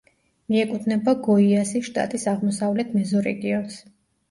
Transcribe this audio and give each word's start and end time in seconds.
მიეკუთვნება 0.53 1.13
გოიასის 1.27 1.85
შტატის 1.91 2.27
აღმოსავლეთ 2.33 2.99
მეზორეგიონს. 3.01 3.81